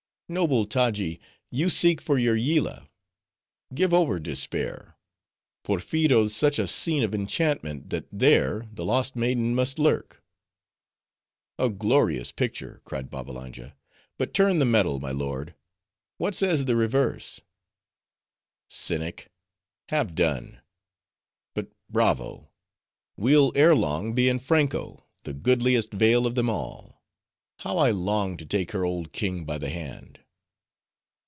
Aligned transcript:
"Noble 0.31 0.63
Taji! 0.65 1.19
you 1.49 1.67
seek 1.69 1.99
for 1.99 2.17
your 2.17 2.37
Yillah;—give 2.37 3.93
over 3.93 4.17
despair! 4.17 4.95
Porpheero's 5.65 6.33
such 6.33 6.57
a 6.57 6.69
scene 6.69 7.03
of 7.03 7.13
enchantment, 7.13 7.89
that 7.89 8.05
there, 8.13 8.65
the 8.71 8.85
lost 8.85 9.13
maiden 9.17 9.53
must 9.53 9.77
lurk." 9.77 10.23
"A 11.59 11.67
glorious 11.67 12.31
picture!" 12.31 12.81
cried 12.85 13.09
Babbalanja, 13.11 13.75
but 14.17 14.33
turn 14.33 14.59
the 14.59 14.63
medal, 14.65 15.01
my 15.01 15.11
lord;— 15.11 15.53
what 16.17 16.33
says 16.33 16.63
the 16.63 16.77
reverse?" 16.77 17.41
"Cynic! 18.69 19.29
have 19.89 20.15
done.—But 20.15 21.73
bravo! 21.89 22.47
we'll 23.17 23.51
ere 23.53 23.75
long 23.75 24.13
be 24.13 24.29
in 24.29 24.39
Franko, 24.39 25.03
the 25.23 25.33
goodliest 25.33 25.93
vale 25.93 26.25
of 26.25 26.35
them 26.35 26.49
all; 26.49 27.03
how 27.59 27.77
I 27.77 27.91
long 27.91 28.37
to 28.37 28.45
take 28.45 28.71
her 28.71 28.85
old 28.85 29.11
king 29.11 29.43
by 29.43 29.57
the 29.57 29.69
hand!" 29.69 30.19